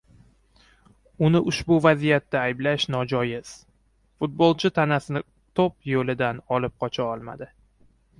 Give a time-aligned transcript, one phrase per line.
[1.25, 3.51] Uni ushbu vaziyatda ayblash nojoiz,
[4.23, 5.21] futbolchi tanasini
[5.61, 7.51] to‘p yo‘lidan olib qocha olmadi.